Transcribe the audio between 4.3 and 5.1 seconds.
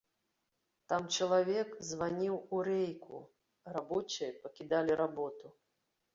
пакідалі